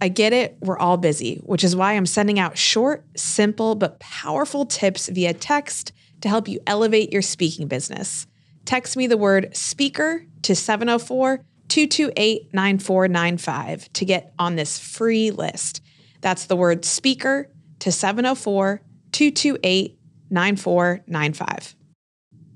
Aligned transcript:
I 0.00 0.08
get 0.08 0.32
it, 0.32 0.56
we're 0.60 0.78
all 0.78 0.96
busy, 0.96 1.36
which 1.44 1.64
is 1.64 1.74
why 1.74 1.94
I'm 1.94 2.06
sending 2.06 2.38
out 2.38 2.56
short, 2.56 3.04
simple, 3.16 3.74
but 3.74 3.98
powerful 4.00 4.64
tips 4.66 5.08
via 5.08 5.34
text 5.34 5.92
to 6.20 6.28
help 6.28 6.48
you 6.48 6.60
elevate 6.66 7.12
your 7.12 7.22
speaking 7.22 7.68
business. 7.68 8.26
Text 8.64 8.96
me 8.96 9.06
the 9.06 9.16
word 9.16 9.56
speaker 9.56 10.24
to 10.42 10.54
704 10.54 11.44
228 11.68 12.54
9495 12.54 13.92
to 13.92 14.04
get 14.04 14.32
on 14.38 14.56
this 14.56 14.78
free 14.78 15.30
list. 15.30 15.82
That's 16.20 16.46
the 16.46 16.56
word 16.56 16.84
speaker 16.84 17.50
to 17.80 17.92
704 17.92 18.82
228 19.12 19.98
9495. 20.30 21.74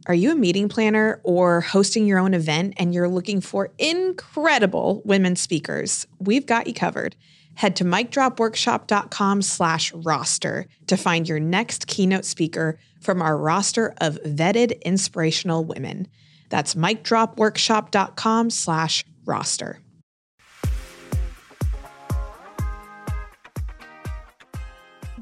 Are 0.06 0.14
you 0.14 0.32
a 0.32 0.34
meeting 0.34 0.68
planner 0.68 1.20
or 1.22 1.60
hosting 1.60 2.06
your 2.06 2.18
own 2.18 2.34
event 2.34 2.74
and 2.76 2.92
you're 2.92 3.08
looking 3.08 3.40
for 3.40 3.70
incredible 3.78 5.00
women 5.04 5.36
speakers? 5.36 6.08
We've 6.18 6.44
got 6.44 6.66
you 6.66 6.74
covered. 6.74 7.14
Head 7.54 7.76
to 7.76 7.84
micdropworkshop.com 7.84 9.42
slash 9.42 9.92
roster 9.92 10.66
to 10.88 10.96
find 10.96 11.28
your 11.28 11.38
next 11.38 11.86
keynote 11.86 12.24
speaker 12.24 12.78
from 13.00 13.22
our 13.22 13.36
roster 13.36 13.94
of 14.00 14.18
vetted 14.24 14.82
inspirational 14.82 15.64
women. 15.64 16.08
That's 16.48 16.74
micdropworkshop.com 16.74 18.50
slash 18.50 19.04
roster. 19.24 19.80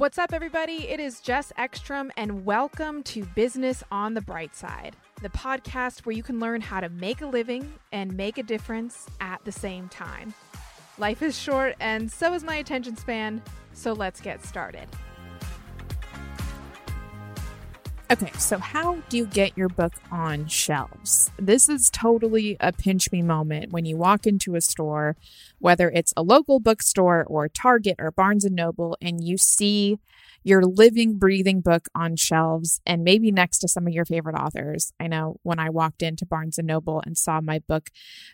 What's 0.00 0.16
up, 0.16 0.32
everybody? 0.32 0.88
It 0.88 0.98
is 0.98 1.20
Jess 1.20 1.52
Ekstrom, 1.59 2.10
and 2.16 2.46
welcome 2.46 3.02
to 3.02 3.22
Business 3.34 3.84
on 3.92 4.14
the 4.14 4.23
Bright 4.23 4.56
Side, 4.56 4.96
the 5.20 5.28
podcast 5.28 6.06
where 6.06 6.16
you 6.16 6.23
can 6.23 6.40
learn 6.40 6.62
how 6.62 6.80
to 6.80 6.88
make 6.88 7.20
a 7.20 7.26
living 7.26 7.70
and 7.92 8.16
make 8.16 8.38
a 8.38 8.42
difference 8.42 9.06
at 9.20 9.45
the 9.45 9.52
same 9.52 9.90
time. 9.90 10.32
Life 10.96 11.20
is 11.20 11.38
short, 11.38 11.76
and 11.80 12.10
so 12.10 12.32
is 12.32 12.42
my 12.42 12.54
attention 12.54 12.96
span, 12.96 13.42
so 13.74 13.92
let's 13.92 14.23
get 14.23 14.42
started. 14.42 14.88
Okay, 18.10 18.32
so 18.38 18.58
how 18.58 18.96
do 19.08 19.16
you 19.16 19.24
get 19.24 19.56
your 19.56 19.68
book 19.68 19.92
on 20.10 20.48
shelves? 20.48 21.30
This 21.38 21.68
is 21.68 21.88
totally 21.90 22.56
a 22.58 22.72
pinch 22.72 23.12
me 23.12 23.22
moment 23.22 23.70
when 23.70 23.84
you 23.84 23.96
walk 23.96 24.26
into 24.26 24.56
a 24.56 24.60
store, 24.60 25.16
whether 25.60 25.88
it's 25.88 26.12
a 26.16 26.22
local 26.24 26.58
bookstore 26.58 27.24
or 27.28 27.48
Target 27.48 27.94
or 28.00 28.10
Barnes 28.10 28.44
and 28.44 28.56
Noble, 28.56 28.96
and 29.00 29.22
you 29.22 29.38
see 29.38 30.00
your 30.43 30.63
living, 30.63 31.19
breathing 31.19 31.60
book 31.60 31.88
on 31.95 32.16
shelves 32.16 32.80
and 32.87 33.05
maybe 33.05 33.30
next 33.30 33.59
to 33.59 33.69
some 33.69 33.87
of 33.87 33.93
your 33.93 34.05
favorite 34.05 34.37
authors. 34.37 34.93
I 34.99 35.07
know 35.07 35.37
when 35.43 35.59
I 35.59 35.71
walked 35.71 36.02
into 36.02 36.27
Barnes 36.27 36.59
and 36.59 36.66
Noble 36.66 37.02
and 37.05 37.16
saw 37.16 37.41
my 37.41 37.59
book 37.59 37.91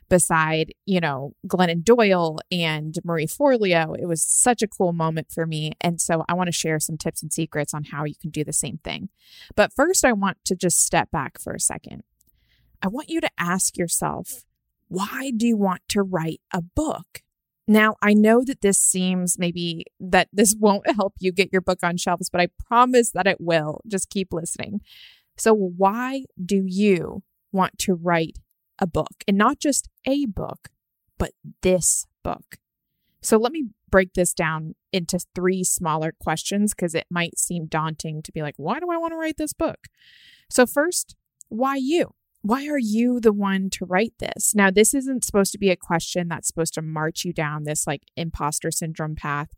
beside, 0.09 0.73
you 0.85 1.01
know, 1.01 1.33
Glennon 1.47 1.83
Doyle 1.83 2.39
and 2.51 2.95
Marie 3.05 3.27
Forleo, 3.27 3.99
it 3.99 4.07
was 4.07 4.25
such 4.25 4.63
a 4.63 4.69
cool 4.69 4.93
moment 4.93 5.29
for 5.33 5.47
me. 5.47 5.73
And 5.81 6.01
so 6.01 6.25
I 6.29 6.35
want 6.35 6.49
to 6.49 6.53
share 6.53 6.79
some 6.79 6.97
tips 6.97 7.23
and 7.23 7.33
secrets 7.33 7.75
on 7.75 7.85
how 7.85 8.05
you 8.05 8.15
can 8.21 8.31
do 8.31 8.45
the 8.45 8.53
same 8.53 8.79
thing. 8.79 9.09
But 9.55 9.73
first, 9.73 10.05
I 10.05 10.13
want 10.13 10.39
to 10.45 10.57
just 10.57 10.85
step 10.85 11.11
back 11.11 11.41
for 11.41 11.55
a 11.55 11.61
second. 11.61 12.03
I 12.83 12.89
want 12.89 13.09
you 13.09 13.21
to 13.21 13.31
ask 13.39 13.77
yourself, 13.77 14.45
why 14.89 15.33
do 15.37 15.47
you 15.47 15.57
want 15.57 15.83
to 15.89 16.03
write 16.03 16.41
a 16.53 16.63
book? 16.63 17.23
Now, 17.69 17.97
I 18.01 18.15
know 18.15 18.45
that 18.45 18.61
this 18.61 18.81
seems 18.81 19.39
maybe 19.39 19.87
that 19.99 20.29
this 20.33 20.55
won't 20.59 20.91
help 20.95 21.15
you 21.19 21.33
get 21.33 21.53
your 21.53 21.61
book 21.61 21.81
on 21.83 21.97
shelves, 21.97 22.31
but 22.31 22.41
I 22.41 22.49
promise 22.69 23.11
that 23.13 23.27
it 23.27 23.41
will. 23.41 23.81
Just 23.87 24.11
keep 24.11 24.33
listening. 24.33 24.81
So, 25.37 25.55
why 25.55 26.25
do 26.43 26.65
you 26.67 27.23
want 27.53 27.79
to 27.81 27.95
write 27.95 28.39
a 28.79 28.87
book 28.87 29.25
and 29.27 29.37
not 29.37 29.59
just 29.59 29.89
a 30.07 30.27
book, 30.27 30.69
but 31.19 31.33
this 31.63 32.07
book? 32.23 32.57
So, 33.21 33.37
let 33.37 33.53
me 33.53 33.71
break 33.91 34.15
this 34.15 34.33
down 34.33 34.75
into 34.93 35.19
three 35.35 35.63
smaller 35.65 36.13
questions 36.19 36.75
because 36.75 36.95
it 36.95 37.07
might 37.11 37.39
seem 37.39 37.67
daunting 37.67 38.23
to 38.23 38.33
be 38.33 38.43
like, 38.43 38.55
why 38.57 38.81
do 38.81 38.91
I 38.91 38.97
want 38.97 39.13
to 39.13 39.19
write 39.19 39.37
this 39.37 39.53
book? 39.53 39.89
So, 40.49 40.67
first, 40.67 41.17
why 41.49 41.77
you? 41.77 42.16
Why 42.47 42.69
are 42.69 42.79
you 42.79 43.19
the 43.19 43.33
one 43.33 43.71
to 43.71 43.85
write 43.85 44.15
this? 44.21 44.55
Now, 44.55 44.71
this 44.71 44.95
isn't 44.95 45.25
supposed 45.25 45.51
to 45.51 45.59
be 45.59 45.71
a 45.71 45.77
question 45.77 46.29
that's 46.29 46.47
supposed 46.47 46.75
to 46.75 46.83
march 46.83 47.25
you 47.25 47.33
down 47.33 47.65
this 47.65 47.89
like 47.89 48.03
imposter 48.17 48.71
syndrome 48.71 49.17
path. 49.17 49.49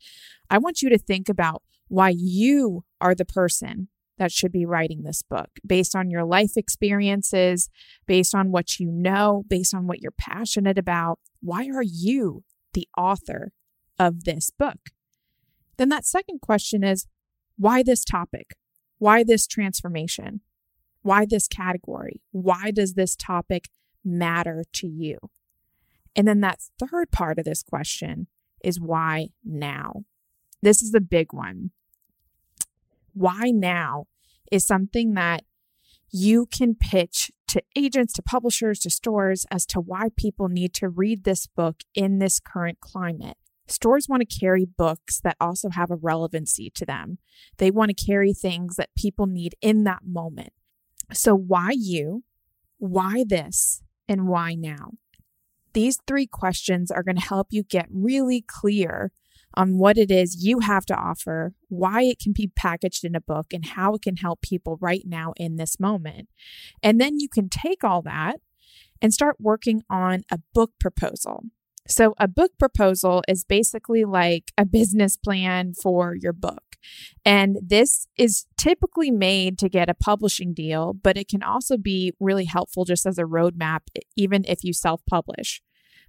I 0.49 0.57
want 0.57 0.81
you 0.81 0.89
to 0.89 0.97
think 0.97 1.29
about 1.29 1.63
why 1.89 2.15
you 2.17 2.85
are 2.99 3.15
the 3.15 3.27
person 3.27 3.89
that 4.17 4.33
should 4.33 4.53
be 4.53 4.65
writing 4.65 5.03
this 5.03 5.23
book 5.23 5.51
based 5.67 5.95
on 5.95 6.11
your 6.11 6.25
life 6.25 6.53
experiences, 6.57 7.69
based 8.07 8.35
on 8.35 8.53
what 8.53 8.79
you 8.79 8.91
know, 8.91 9.45
based 9.49 9.75
on 9.75 9.87
what 9.87 10.01
you're 10.01 10.11
passionate 10.11 10.79
about. 10.79 11.19
Why 11.41 11.69
are 11.69 11.85
you 11.85 12.43
the 12.73 12.89
author 12.97 13.53
of 13.99 14.25
this 14.25 14.51
book? 14.51 14.79
Then 15.77 15.91
that 15.91 16.07
second 16.07 16.41
question 16.41 16.83
is 16.83 17.07
why 17.59 17.83
this 17.83 18.03
topic? 18.03 18.57
Why 18.97 19.25
this 19.25 19.47
transformation? 19.47 20.41
Why 21.09 21.25
this 21.25 21.49
category? 21.49 22.21
Why 22.33 22.71
does 22.71 22.93
this 22.93 23.17
topic 23.17 23.71
matter 24.05 24.63
to 24.75 24.87
you? 24.87 25.17
And 26.15 26.29
then 26.29 26.43
that 26.43 26.61
third 26.79 27.11
part 27.11 27.39
of 27.39 27.47
this 27.47 27.63
question 27.63 28.27
is 28.63 28.79
why 28.79 29.29
now? 29.43 30.05
This 30.61 30.83
is 30.83 30.93
the 30.93 31.01
big 31.01 31.33
one. 31.33 31.71
Why 33.15 33.51
now 33.51 34.05
is 34.53 34.67
something 34.67 35.15
that 35.15 35.45
you 36.11 36.45
can 36.45 36.75
pitch 36.75 37.31
to 37.47 37.63
agents, 37.75 38.13
to 38.13 38.23
publishers, 38.23 38.79
to 38.81 38.91
stores 38.91 39.47
as 39.51 39.65
to 39.65 39.81
why 39.81 40.09
people 40.15 40.51
need 40.51 40.75
to 40.75 40.91
read 40.91 41.25
this 41.25 41.47
book 41.47 41.77
in 41.95 42.19
this 42.19 42.39
current 42.39 42.81
climate. 42.81 43.39
Stores 43.67 44.11
want 44.11 44.29
to 44.29 44.39
carry 44.39 44.67
books 44.67 45.23
that 45.23 45.39
also 45.41 45.71
have 45.71 45.91
a 45.91 45.97
relevancy 45.97 46.71
to 46.75 46.85
them. 46.85 47.17
They 47.57 47.71
want 47.71 47.97
to 47.97 48.07
carry 48.07 48.35
things 48.35 48.77
that 48.77 48.91
people 48.95 49.27
need 49.27 49.55
in 49.63 49.85
that 49.85 50.01
moment. 50.05 50.53
So, 51.13 51.35
why 51.35 51.71
you? 51.75 52.25
Why 52.79 53.25
this? 53.27 53.83
And 54.09 54.29
why 54.29 54.55
now? 54.55 54.93
These 55.73 55.99
three 56.07 56.27
questions 56.27 56.91
are 56.91 57.03
going 57.03 57.17
to 57.17 57.27
help 57.27 57.49
you 57.51 57.63
get 57.63 57.87
really 57.91 58.45
clear 58.47 59.13
on 59.55 59.79
what 59.79 59.99
it 59.99 60.11
is 60.11 60.45
you 60.45 60.61
have 60.61 60.85
to 60.87 60.95
offer, 60.95 61.53
why 61.69 62.03
it 62.03 62.19
can 62.19 62.33
be 62.33 62.51
packaged 62.55 63.05
in 63.05 63.15
a 63.15 63.21
book, 63.21 63.53
and 63.53 63.67
how 63.67 63.95
it 63.95 64.03
can 64.03 64.17
help 64.17 64.41
people 64.41 64.79
right 64.81 65.03
now 65.05 65.33
in 65.37 65.57
this 65.57 65.81
moment. 65.81 66.29
And 66.83 67.01
then 67.01 67.19
you 67.19 67.29
can 67.29 67.49
take 67.49 67.83
all 67.83 68.03
that 68.03 68.41
and 69.01 69.13
start 69.13 69.37
working 69.39 69.83
on 69.89 70.23
a 70.31 70.39
book 70.55 70.73
proposal. 70.79 71.45
So, 71.89 72.15
a 72.19 72.29
book 72.29 72.53
proposal 72.59 73.23
is 73.27 73.45
basically 73.45 74.05
like 74.05 74.53
a 74.59 74.67
business 74.67 75.17
plan 75.17 75.73
for 75.73 76.15
your 76.15 76.35
book. 76.35 76.63
And 77.25 77.59
this 77.63 78.07
is 78.17 78.47
typically 78.57 79.11
made 79.11 79.59
to 79.59 79.69
get 79.69 79.89
a 79.89 79.95
publishing 79.95 80.55
deal, 80.55 80.93
but 80.93 81.17
it 81.17 81.29
can 81.29 81.43
also 81.43 81.77
be 81.77 82.13
really 82.21 82.45
helpful 82.45 82.85
just 82.85 83.07
as 83.07 83.19
a 83.19 83.25
roadmap, 83.25 83.81
even 84.17 84.45
if 84.47 84.63
you 84.63 84.73
self 84.73 85.01
publish. 85.09 85.63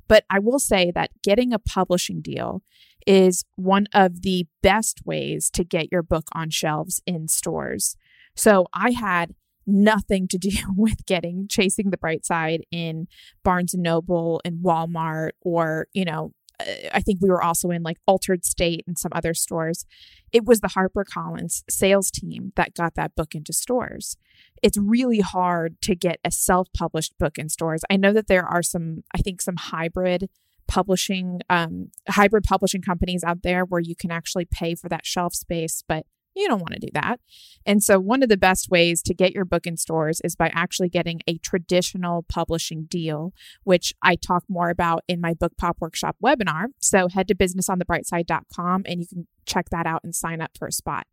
But 0.07 0.25
I 0.29 0.39
will 0.39 0.59
say 0.59 0.91
that 0.91 1.11
getting 1.23 1.53
a 1.53 1.59
publishing 1.59 2.21
deal 2.21 2.63
is 3.07 3.45
one 3.55 3.87
of 3.93 4.21
the 4.21 4.47
best 4.61 5.05
ways 5.05 5.49
to 5.51 5.63
get 5.63 5.91
your 5.91 6.03
book 6.03 6.27
on 6.33 6.49
shelves 6.49 7.01
in 7.05 7.27
stores. 7.27 7.95
So 8.35 8.67
I 8.73 8.91
had 8.91 9.33
nothing 9.69 10.27
to 10.29 10.37
do 10.37 10.51
with 10.75 11.05
getting 11.05 11.47
chasing 11.49 11.89
the 11.89 11.97
bright 11.97 12.25
side 12.25 12.61
in 12.71 13.07
Barnes 13.43 13.73
and 13.73 13.83
Noble 13.83 14.41
and 14.43 14.63
Walmart 14.63 15.31
or, 15.41 15.87
you 15.93 16.05
know, 16.05 16.31
uh, 16.59 16.65
I 16.93 17.01
think 17.01 17.19
we 17.21 17.29
were 17.29 17.41
also 17.41 17.69
in 17.69 17.83
like 17.83 17.97
Altar'd 18.07 18.45
State 18.45 18.83
and 18.87 18.97
some 18.97 19.11
other 19.13 19.33
stores. 19.33 19.85
It 20.31 20.45
was 20.45 20.59
the 20.59 20.69
HarperCollins 20.69 21.63
sales 21.69 22.11
team 22.11 22.51
that 22.55 22.73
got 22.75 22.95
that 22.95 23.15
book 23.15 23.33
into 23.33 23.53
stores. 23.53 24.17
It's 24.61 24.77
really 24.77 25.21
hard 25.21 25.81
to 25.83 25.95
get 25.95 26.19
a 26.23 26.31
self 26.31 26.67
published 26.77 27.17
book 27.17 27.37
in 27.37 27.49
stores. 27.49 27.81
I 27.89 27.97
know 27.97 28.13
that 28.13 28.27
there 28.27 28.45
are 28.45 28.63
some, 28.63 29.03
I 29.15 29.19
think, 29.19 29.41
some 29.41 29.55
hybrid 29.57 30.29
publishing, 30.67 31.39
um, 31.49 31.89
hybrid 32.07 32.43
publishing 32.43 32.81
companies 32.81 33.23
out 33.23 33.41
there 33.43 33.63
where 33.63 33.81
you 33.81 33.95
can 33.95 34.11
actually 34.11 34.45
pay 34.45 34.75
for 34.75 34.87
that 34.89 35.05
shelf 35.05 35.33
space, 35.33 35.83
but 35.87 36.05
you 36.35 36.47
don't 36.47 36.59
want 36.59 36.73
to 36.73 36.79
do 36.79 36.89
that. 36.93 37.19
And 37.65 37.83
so, 37.83 37.99
one 37.99 38.23
of 38.23 38.29
the 38.29 38.37
best 38.37 38.69
ways 38.69 39.01
to 39.03 39.13
get 39.13 39.33
your 39.33 39.45
book 39.45 39.67
in 39.67 39.77
stores 39.77 40.21
is 40.23 40.35
by 40.35 40.49
actually 40.53 40.89
getting 40.89 41.21
a 41.27 41.37
traditional 41.39 42.23
publishing 42.23 42.85
deal, 42.89 43.33
which 43.63 43.93
I 44.01 44.15
talk 44.15 44.43
more 44.47 44.69
about 44.69 45.03
in 45.07 45.21
my 45.21 45.33
Book 45.33 45.53
Pop 45.57 45.77
Workshop 45.79 46.15
webinar. 46.23 46.67
So, 46.79 47.07
head 47.07 47.27
to 47.27 47.35
businessonthebrightside.com 47.35 48.83
and 48.85 48.99
you 49.01 49.07
can 49.07 49.27
check 49.45 49.69
that 49.69 49.85
out 49.85 50.01
and 50.03 50.15
sign 50.15 50.41
up 50.41 50.51
for 50.57 50.67
a 50.67 50.71
spot. 50.71 51.07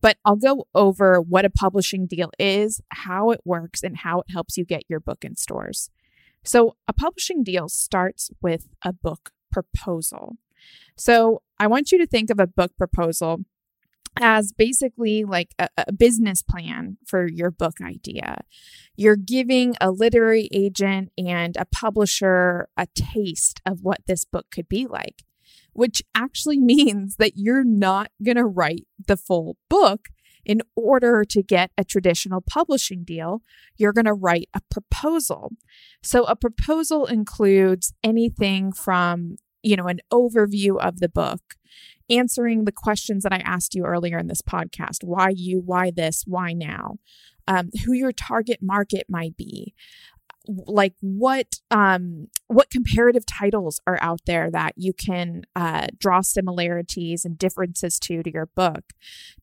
But 0.00 0.18
I'll 0.24 0.36
go 0.36 0.66
over 0.74 1.20
what 1.20 1.44
a 1.44 1.50
publishing 1.50 2.06
deal 2.06 2.30
is, 2.38 2.80
how 2.90 3.30
it 3.30 3.40
works, 3.44 3.82
and 3.82 3.98
how 3.98 4.20
it 4.20 4.30
helps 4.30 4.56
you 4.56 4.64
get 4.64 4.84
your 4.88 5.00
book 5.00 5.24
in 5.24 5.36
stores. 5.36 5.90
So, 6.44 6.76
a 6.86 6.92
publishing 6.92 7.42
deal 7.42 7.68
starts 7.68 8.30
with 8.40 8.68
a 8.84 8.92
book 8.92 9.30
proposal. 9.50 10.36
So, 10.96 11.42
I 11.58 11.66
want 11.66 11.90
you 11.90 11.98
to 11.98 12.06
think 12.06 12.30
of 12.30 12.38
a 12.38 12.46
book 12.46 12.76
proposal 12.76 13.40
as 14.20 14.52
basically 14.52 15.24
like 15.24 15.54
a, 15.58 15.68
a, 15.76 15.92
business 15.92 16.42
plan 16.42 16.96
for 17.06 17.28
your 17.28 17.50
book 17.50 17.74
idea. 17.82 18.42
You're 18.96 19.16
giving 19.16 19.74
a 19.80 19.90
literary 19.90 20.48
agent 20.52 21.10
and 21.16 21.56
a 21.56 21.64
publisher 21.64 22.68
a 22.76 22.86
taste 22.94 23.60
of 23.66 23.80
what 23.82 24.00
this 24.06 24.24
book 24.24 24.46
could 24.50 24.68
be 24.68 24.86
like. 24.86 25.22
which 25.72 26.02
actually 26.14 26.58
means 26.74 27.16
that 27.16 27.36
you're 27.36 27.64
not 27.64 28.10
going 28.22 28.36
to 28.36 28.44
write 28.44 28.86
the 29.06 29.16
full 29.16 29.56
book 29.68 30.08
in 30.48 30.62
order 30.74 31.24
to 31.28 31.42
get 31.42 31.70
a 31.76 31.84
traditional 31.84 32.40
publishing 32.40 33.04
deal, 33.04 33.42
you're 33.76 33.92
going 33.92 34.06
to 34.06 34.14
write 34.14 34.48
a 34.54 34.62
proposal. 34.70 35.52
So 36.02 36.24
a 36.24 36.34
proposal 36.34 37.04
includes 37.04 37.92
anything 38.02 38.72
from, 38.72 39.36
you 39.62 39.76
know, 39.76 39.86
an 39.86 40.00
overview 40.12 40.78
of 40.78 41.00
the 41.00 41.08
book, 41.08 41.40
answering 42.10 42.64
the 42.64 42.72
questions 42.72 43.22
that 43.22 43.32
I 43.32 43.38
asked 43.38 43.74
you 43.74 43.84
earlier 43.84 44.18
in 44.18 44.26
this 44.26 44.42
podcast. 44.42 45.02
Why 45.02 45.30
you, 45.34 45.60
why 45.64 45.90
this, 45.94 46.24
why 46.26 46.52
now? 46.52 46.96
Um, 47.46 47.70
who 47.84 47.92
your 47.94 48.12
target 48.12 48.58
market 48.60 49.06
might 49.08 49.36
be, 49.36 49.74
like 50.66 50.94
what 51.00 51.56
um 51.70 52.28
what 52.46 52.70
comparative 52.70 53.24
titles 53.26 53.80
are 53.86 53.98
out 54.00 54.20
there 54.26 54.50
that 54.50 54.72
you 54.76 54.92
can 54.92 55.42
uh, 55.54 55.86
draw 55.98 56.20
similarities 56.22 57.24
and 57.24 57.36
differences 57.36 57.98
to 57.98 58.22
to 58.22 58.32
your 58.32 58.46
book 58.46 58.94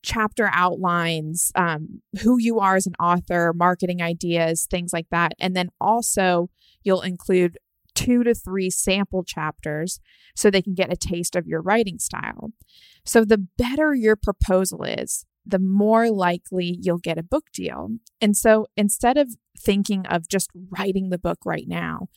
chapter 0.02 0.50
outlines 0.52 1.52
um, 1.54 2.02
who 2.22 2.38
you 2.38 2.58
are 2.58 2.74
as 2.74 2.86
an 2.86 2.94
author 2.98 3.52
marketing 3.54 4.02
ideas 4.02 4.66
things 4.68 4.92
like 4.92 5.06
that 5.10 5.32
and 5.38 5.54
then 5.54 5.68
also 5.80 6.50
you'll 6.82 7.02
include 7.02 7.56
two 7.96 8.22
to 8.22 8.34
three 8.34 8.70
sample 8.70 9.24
chapters 9.24 9.98
so 10.36 10.48
they 10.48 10.62
can 10.62 10.74
get 10.74 10.92
a 10.92 10.96
taste 10.96 11.34
of 11.34 11.48
your 11.48 11.60
writing 11.60 11.98
style 11.98 12.52
so 13.04 13.24
the 13.24 13.38
better 13.38 13.94
your 13.94 14.16
proposal 14.16 14.84
is 14.84 15.26
the 15.46 15.58
more 15.60 16.10
likely 16.10 16.76
you'll 16.82 16.98
get 16.98 17.18
a 17.18 17.22
book 17.22 17.46
deal. 17.52 17.90
And 18.20 18.36
so 18.36 18.66
instead 18.76 19.16
of 19.16 19.36
thinking 19.56 20.04
of 20.06 20.28
just 20.28 20.50
writing 20.76 21.10
the 21.10 21.18
book 21.18 21.38
right 21.44 21.68
now, 21.68 22.08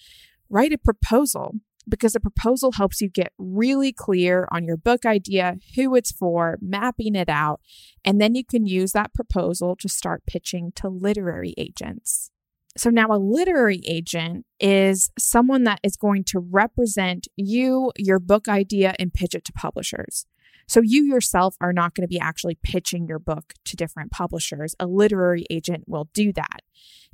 write 0.50 0.74
a 0.74 0.80
proposal 0.80 1.54
because 1.88 2.16
a 2.16 2.20
proposal 2.20 2.74
helps 2.74 3.02
you 3.02 3.10
get 3.10 3.34
really 3.38 3.92
clear 3.92 4.48
on 4.52 4.66
your 4.66 4.78
book 4.78 5.06
idea, 5.06 5.58
who 5.76 5.96
it's 5.96 6.12
for, 6.12 6.58
mapping 6.62 7.16
it 7.16 7.30
out, 7.30 7.62
and 8.04 8.20
then 8.20 8.36
you 8.36 8.44
can 8.44 8.66
use 8.66 8.92
that 8.92 9.14
proposal 9.14 9.76
to 9.76 9.90
start 9.90 10.24
pitching 10.28 10.72
to 10.76 10.90
literary 10.90 11.54
agents. 11.58 12.32
So 12.78 12.90
now 12.90 13.08
a 13.10 13.18
literary 13.18 13.82
agent 13.86 14.46
is 14.60 15.10
someone 15.18 15.64
that 15.64 15.80
is 15.84 15.98
going 15.98 16.24
to 16.26 16.40
represent 16.40 17.28
you, 17.36 17.92
your 17.98 18.20
book 18.20 18.48
idea, 18.48 18.94
and 19.00 19.14
pitch 19.14 19.34
it 19.36 19.44
to 19.46 19.54
publishers. 19.54 20.26
So 20.68 20.82
you 20.84 21.04
yourself 21.04 21.56
are 21.60 21.74
not 21.74 21.96
going 21.96 22.04
to 22.04 22.08
be 22.08 22.20
actually 22.20 22.60
pitching 22.62 23.08
your 23.08 23.18
book 23.18 23.54
to 23.66 23.76
different 23.76 24.12
publishers. 24.12 24.76
A 24.80 24.86
literary 24.86 25.46
agent 25.50 25.86
will 25.88 26.10
do 26.14 26.32
that. 26.34 26.62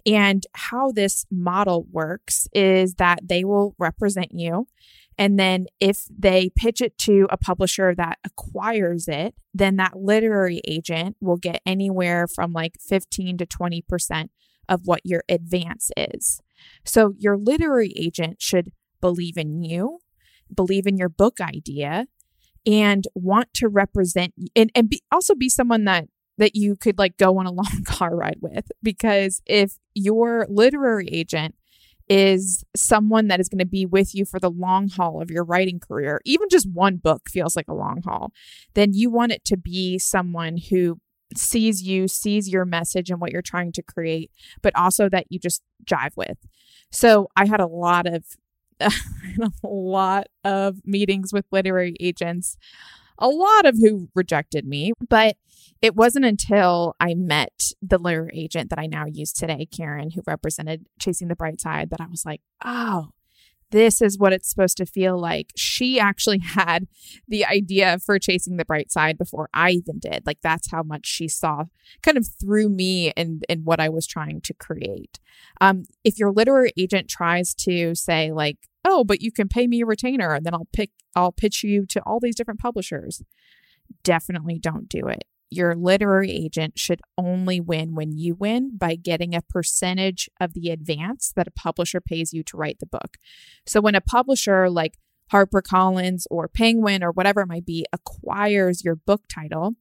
And 0.05 0.43
how 0.53 0.91
this 0.91 1.25
model 1.31 1.87
works 1.89 2.47
is 2.53 2.95
that 2.95 3.19
they 3.23 3.45
will 3.45 3.73
represent 3.79 4.33
you. 4.33 4.67
And 5.17 5.39
then 5.39 5.67
if 5.79 6.05
they 6.15 6.49
pitch 6.55 6.81
it 6.81 6.97
to 6.99 7.27
a 7.29 7.37
publisher 7.37 7.95
that 7.95 8.19
acquires 8.25 9.07
it, 9.07 9.33
then 9.53 9.77
that 9.77 9.95
literary 9.95 10.59
agent 10.67 11.15
will 11.21 11.37
get 11.37 11.61
anywhere 11.65 12.27
from 12.27 12.51
like 12.51 12.75
15 12.81 13.37
to 13.37 13.45
20% 13.45 14.29
of 14.67 14.81
what 14.85 15.01
your 15.03 15.23
advance 15.29 15.91
is. 15.95 16.41
So 16.83 17.13
your 17.17 17.37
literary 17.37 17.93
agent 17.95 18.41
should 18.41 18.71
believe 19.01 19.37
in 19.37 19.63
you, 19.63 19.99
believe 20.53 20.87
in 20.87 20.97
your 20.97 21.09
book 21.09 21.39
idea, 21.39 22.07
and 22.65 23.05
want 23.13 23.53
to 23.55 23.67
represent 23.67 24.33
and, 24.55 24.71
and 24.73 24.89
be, 24.89 25.01
also 25.11 25.35
be 25.35 25.49
someone 25.49 25.85
that 25.85 26.07
that 26.37 26.55
you 26.55 26.75
could 26.75 26.97
like 26.97 27.17
go 27.17 27.37
on 27.37 27.45
a 27.45 27.51
long 27.61 27.83
car 27.85 28.15
ride 28.15 28.37
with 28.41 28.71
because 28.83 29.41
if 29.45 29.77
your 29.93 30.45
literary 30.49 31.07
agent 31.11 31.55
is 32.07 32.63
someone 32.75 33.27
that 33.27 33.39
is 33.39 33.49
going 33.49 33.59
to 33.59 33.65
be 33.65 33.85
with 33.85 34.13
you 34.13 34.25
for 34.25 34.39
the 34.39 34.49
long 34.49 34.89
haul 34.89 35.21
of 35.21 35.31
your 35.31 35.43
writing 35.43 35.79
career, 35.79 36.21
even 36.23 36.47
just 36.49 36.69
one 36.71 36.97
book 36.97 37.29
feels 37.29 37.55
like 37.55 37.67
a 37.67 37.73
long 37.73 38.01
haul, 38.05 38.31
then 38.75 38.93
you 38.93 39.09
want 39.09 39.31
it 39.31 39.43
to 39.43 39.57
be 39.57 39.97
someone 39.97 40.57
who 40.69 40.99
sees 41.35 41.81
you, 41.81 42.07
sees 42.07 42.49
your 42.49 42.65
message 42.65 43.09
and 43.09 43.19
what 43.19 43.31
you're 43.31 43.41
trying 43.41 43.71
to 43.73 43.81
create, 43.81 44.31
but 44.61 44.75
also 44.75 45.09
that 45.09 45.25
you 45.29 45.39
just 45.39 45.61
jive 45.85 46.15
with. 46.15 46.37
So 46.91 47.29
I 47.35 47.45
had 47.45 47.59
a 47.59 47.67
lot 47.67 48.05
of 48.07 48.23
a 48.79 48.91
lot 49.63 50.27
of 50.43 50.85
meetings 50.85 51.31
with 51.31 51.45
literary 51.51 51.95
agents, 51.99 52.57
a 53.17 53.29
lot 53.29 53.65
of 53.65 53.77
who 53.77 54.09
rejected 54.13 54.65
me. 54.65 54.91
But 55.09 55.37
it 55.81 55.95
wasn't 55.95 56.25
until 56.25 56.95
I 56.99 57.13
met 57.15 57.71
the 57.81 57.97
literary 57.97 58.31
agent 58.33 58.69
that 58.69 58.79
I 58.79 58.87
now 58.87 59.05
use 59.05 59.31
today, 59.31 59.65
Karen, 59.65 60.11
who 60.11 60.21
represented 60.25 60.87
Chasing 60.99 61.27
the 61.27 61.35
Bright 61.35 61.61
Side, 61.61 61.89
that 61.89 62.01
I 62.01 62.07
was 62.07 62.25
like, 62.25 62.41
oh, 62.63 63.09
this 63.75 64.01
is 64.01 64.17
what 64.17 64.31
it's 64.31 64.49
supposed 64.49 64.77
to 64.77 64.85
feel 64.85 65.19
like. 65.19 65.51
She 65.57 65.99
actually 65.99 66.39
had 66.43 66.87
the 67.27 67.45
idea 67.45 67.99
for 67.99 68.17
chasing 68.17 68.55
the 68.55 68.63
bright 68.63 68.89
side 68.89 69.17
before 69.17 69.49
I 69.53 69.71
even 69.71 69.99
did. 69.99 70.25
Like 70.25 70.39
that's 70.41 70.71
how 70.71 70.81
much 70.81 71.05
she 71.05 71.27
saw 71.27 71.65
kind 72.01 72.17
of 72.17 72.25
through 72.39 72.69
me 72.69 73.11
and 73.17 73.43
and 73.49 73.65
what 73.65 73.81
I 73.81 73.89
was 73.89 74.07
trying 74.07 74.39
to 74.41 74.53
create. 74.53 75.19
Um, 75.59 75.83
if 76.05 76.17
your 76.17 76.31
literary 76.31 76.71
agent 76.77 77.09
tries 77.09 77.53
to 77.55 77.93
say 77.95 78.31
like, 78.31 78.57
oh, 78.85 79.03
but 79.03 79.21
you 79.21 79.31
can 79.31 79.49
pay 79.49 79.67
me 79.67 79.81
a 79.81 79.85
retainer 79.85 80.33
and 80.33 80.45
then 80.45 80.53
I'll 80.53 80.69
pick 80.71 80.91
I'll 81.13 81.33
pitch 81.33 81.61
you 81.63 81.85
to 81.87 82.01
all 82.05 82.19
these 82.21 82.35
different 82.35 82.61
publishers, 82.61 83.21
definitely 84.03 84.57
don't 84.57 84.87
do 84.87 85.07
it 85.07 85.25
your 85.49 85.75
literary 85.75 86.31
agent 86.31 86.77
should 86.77 87.01
only 87.17 87.59
win 87.59 87.95
when 87.95 88.11
you 88.11 88.35
win 88.35 88.77
by 88.77 88.95
getting 88.95 89.35
a 89.35 89.41
percentage 89.41 90.29
of 90.39 90.53
the 90.53 90.69
advance 90.69 91.31
that 91.35 91.47
a 91.47 91.51
publisher 91.51 92.01
pays 92.01 92.33
you 92.33 92.43
to 92.43 92.57
write 92.57 92.79
the 92.79 92.85
book. 92.85 93.17
So 93.65 93.81
when 93.81 93.95
a 93.95 94.01
publisher 94.01 94.69
like 94.69 94.97
HarperCollins 95.31 96.25
or 96.29 96.47
Penguin 96.47 97.03
or 97.03 97.11
whatever 97.11 97.41
it 97.41 97.47
might 97.47 97.65
be 97.65 97.85
acquires 97.91 98.83
your 98.83 98.95
book 98.95 99.23
title, 99.27 99.73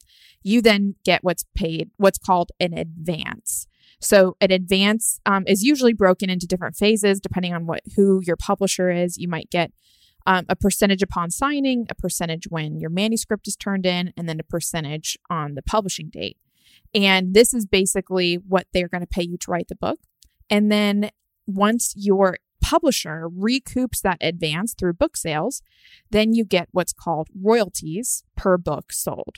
you 0.43 0.63
then 0.63 0.95
get 1.05 1.23
what's 1.23 1.45
paid, 1.55 1.91
what's 1.97 2.19
called 2.19 2.51
an 2.61 2.77
advance. 2.77 3.67
So 4.01 4.37
an 4.41 4.51
advance 4.51 5.21
um, 5.27 5.45
is 5.47 5.63
usually 5.63 5.93
broken 5.93 6.29
into 6.31 6.47
different 6.47 6.77
phases 6.77 7.21
depending 7.21 7.55
on 7.55 7.67
what 7.67 7.81
who 7.97 8.21
your 8.25 8.37
publisher 8.37 8.91
is. 8.91 9.19
You 9.19 9.29
might 9.29 9.51
get 9.51 9.73
um, 10.27 10.47
a 10.49 10.57
percentage 10.57 11.03
upon 11.03 11.31
signing, 11.31 11.87
a 11.91 11.95
percentage 11.95 12.47
when 12.49 12.79
your 12.79 12.91
manuscript 12.91 13.47
is 13.47 13.57
turned 13.57 13.87
in, 13.87 14.13
and 14.17 14.29
then 14.29 14.41
a 14.41 14.45
percentage 14.45 15.19
on 15.29 15.55
the 15.55 15.63
publishing 15.63 16.09
date. 16.09 16.39
And 16.95 17.35
this 17.35 17.53
is 17.53 17.67
basically 17.67 18.37
what 18.37 18.67
they're 18.73 18.89
going 18.89 19.03
to 19.03 19.07
pay 19.07 19.23
you 19.23 19.37
to 19.39 19.51
write 19.51 19.69
the 19.69 19.77
book. 19.77 19.99
And 20.49 20.71
then 20.71 21.11
once 21.47 21.93
your 21.97 22.39
publisher 22.63 23.29
recoups 23.29 24.01
that 24.03 24.17
advance 24.23 24.75
through 24.75 24.95
book 24.95 25.17
sales, 25.17 25.61
then 26.11 26.33
you 26.33 26.45
get 26.45 26.69
what's 26.73 26.93
called 26.93 27.29
royalties 27.39 28.25
per 28.37 28.57
book 28.57 28.93
sold. 28.93 29.37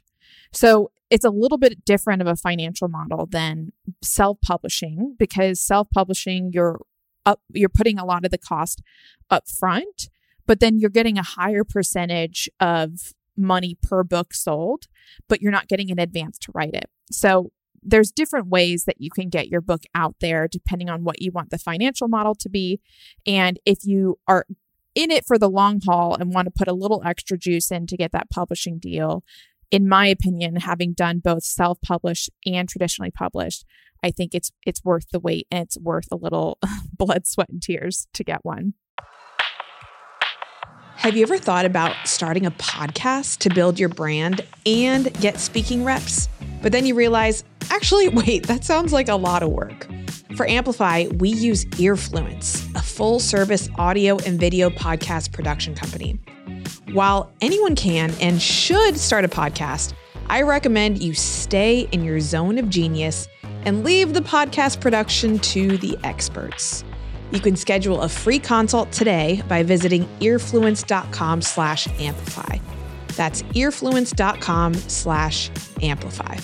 So 0.53 0.93
it's 1.11 1.25
a 1.25 1.31
little 1.31 1.59
bit 1.59 1.85
different 1.85 2.23
of 2.23 2.29
a 2.29 2.37
financial 2.37 2.89
model 2.89 3.27
than 3.27 3.73
self-publishing 4.03 5.17
because 5.19 5.61
self-publishing 5.61 6.51
you're 6.53 6.81
up 7.25 7.41
you're 7.53 7.69
putting 7.69 7.99
a 7.99 8.05
lot 8.05 8.25
of 8.25 8.31
the 8.31 8.39
cost 8.39 8.83
up 9.31 9.49
front 9.49 10.09
but 10.47 10.61
then 10.61 10.79
you're 10.79 10.91
getting 10.91 11.19
a 11.19 11.23
higher 11.23 11.65
percentage 11.65 12.49
of 12.61 13.13
money 13.37 13.77
per 13.83 14.03
book 14.03 14.33
sold, 14.35 14.87
but 15.29 15.43
you're 15.43 15.53
not 15.53 15.69
getting 15.69 15.91
an 15.91 15.99
advance 15.99 16.39
to 16.39 16.53
write 16.55 16.75
it. 16.75 16.89
So 17.11 17.53
there's 17.83 18.11
different 18.11 18.49
ways 18.49 18.85
that 18.85 19.01
you 19.01 19.11
can 19.11 19.29
get 19.29 19.49
your 19.49 19.61
book 19.61 19.83
out 19.95 20.17
there 20.21 20.49
depending 20.49 20.91
on 20.91 21.05
what 21.05 21.21
you 21.23 21.31
want 21.31 21.51
the 21.51 21.59
financial 21.59 22.09
model 22.09 22.35
to 22.35 22.49
be. 22.49 22.81
And 23.27 23.59
if 23.65 23.85
you 23.85 24.19
are 24.27 24.45
in 24.95 25.11
it 25.11 25.27
for 25.27 25.39
the 25.39 25.51
long 25.51 25.81
haul 25.87 26.17
and 26.17 26.35
want 26.35 26.47
to 26.47 26.51
put 26.51 26.69
a 26.69 26.73
little 26.75 27.03
extra 27.05 27.39
juice 27.39 27.71
in 27.71 27.87
to 27.87 27.97
get 27.97 28.13
that 28.13 28.31
publishing 28.31 28.79
deal, 28.79 29.23
in 29.71 29.89
my 29.89 30.07
opinion, 30.07 30.57
having 30.57 30.95
done 30.95 31.21
both 31.21 31.45
self-published 31.45 32.31
and 32.45 32.69
traditionally 32.69 33.11
published, 33.11 33.65
I 34.03 34.11
think 34.11 34.35
it's 34.35 34.53
it's 34.65 34.85
worth 34.85 35.11
the 35.11 35.21
wait 35.21 35.47
and 35.51 35.63
it's 35.63 35.79
worth 35.79 36.09
a 36.11 36.17
little 36.17 36.59
blood, 36.93 37.27
sweat, 37.27 37.49
and 37.49 37.63
tears 37.63 38.09
to 38.15 38.25
get 38.25 38.45
one. 38.45 38.75
Have 40.97 41.15
you 41.15 41.23
ever 41.23 41.39
thought 41.39 41.67
about 41.67 41.95
starting 42.05 42.47
a 42.47 42.51
podcast 42.53 43.39
to 43.41 43.51
build 43.51 43.79
your 43.79 43.91
brand 43.91 44.45
and 44.65 45.13
get 45.21 45.39
speaking 45.39 45.85
reps? 45.85 46.29
But 46.63 46.73
then 46.73 46.87
you 46.87 46.95
realize, 46.95 47.45
actually, 47.71 48.09
wait, 48.11 48.47
that 48.47 48.65
sounds 48.65 48.93
like 48.93 49.09
a 49.09 49.15
lot 49.15 49.43
of 49.43 49.51
work. 49.51 49.87
For 50.37 50.49
Amplify, 50.49 51.07
we 51.19 51.29
use 51.29 51.65
Earfluence, 51.67 52.75
a 52.75 52.83
full 52.83 53.21
service 53.21 53.69
audio 53.79 54.17
and 54.27 54.41
video 54.41 54.71
podcast 54.71 55.33
production 55.33 55.75
company. 55.75 56.19
While 56.93 57.31
anyone 57.41 57.77
can 57.77 58.13
and 58.21 58.41
should 58.41 58.99
start 58.99 59.25
a 59.25 59.29
podcast, 59.29 59.93
I 60.29 60.43
recommend 60.43 61.03
you 61.03 61.13
stay 61.15 61.89
in 61.93 62.05
your 62.05 62.21
zone 62.21 62.59
of 62.59 62.71
genius 62.71 63.29
and 63.65 63.85
leave 63.85 64.15
the 64.15 64.21
podcast 64.21 64.81
production 64.81 65.39
to 65.41 65.77
the 65.77 65.99
experts. 66.05 66.85
You 67.37 67.43
can 67.43 67.55
schedule 67.55 68.01
a 68.01 68.09
free 68.09 68.39
consult 68.39 68.91
today 68.93 69.43
by 69.47 69.63
visiting 69.63 70.07
earfluence.com 70.21 71.43
slash 71.43 71.87
amplify. 72.01 72.57
That's 73.09 73.43
earfluence.com 73.43 74.73
slash 74.73 75.51
amplify. 75.83 76.39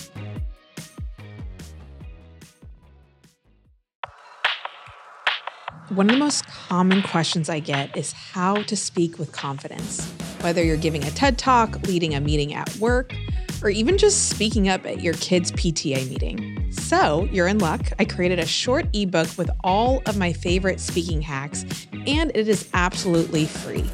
One 5.89 6.11
of 6.11 6.13
the 6.13 6.19
most 6.19 6.45
common 6.45 7.01
questions 7.01 7.49
I 7.49 7.59
get 7.59 7.97
is 7.97 8.11
how 8.11 8.61
to 8.61 8.77
speak 8.77 9.17
with 9.17 9.31
confidence. 9.31 10.07
Whether 10.41 10.63
you're 10.63 10.77
giving 10.77 11.03
a 11.05 11.09
TED 11.09 11.39
talk, 11.39 11.87
leading 11.87 12.13
a 12.13 12.21
meeting 12.21 12.53
at 12.53 12.75
work, 12.75 13.15
or 13.63 13.71
even 13.71 13.97
just 13.97 14.29
speaking 14.29 14.69
up 14.69 14.85
at 14.85 15.01
your 15.01 15.15
kid's 15.15 15.51
PTA 15.53 16.07
meeting. 16.07 16.52
So, 16.73 17.27
you're 17.31 17.47
in 17.47 17.59
luck. 17.59 17.81
I 17.99 18.05
created 18.05 18.39
a 18.39 18.47
short 18.47 18.87
ebook 18.93 19.27
with 19.37 19.51
all 19.63 20.01
of 20.07 20.17
my 20.17 20.33
favorite 20.33 20.79
speaking 20.79 21.21
hacks, 21.21 21.65
and 22.07 22.31
it 22.33 22.47
is 22.47 22.67
absolutely 22.73 23.45
free. 23.45 23.85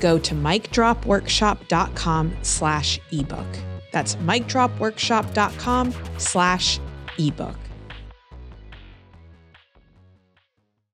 Go 0.00 0.18
to 0.18 0.34
micdropworkshop.com 0.34 2.36
slash 2.42 2.98
ebook. 3.12 3.46
That's 3.92 4.16
micdropworkshop.com 4.16 5.94
slash 6.18 6.80
ebook. 7.18 7.56